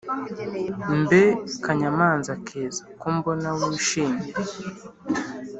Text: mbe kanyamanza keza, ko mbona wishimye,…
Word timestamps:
mbe 0.99 1.21
kanyamanza 1.63 2.31
keza, 2.45 2.83
ko 2.99 3.07
mbona 3.15 3.49
wishimye,… 3.59 4.27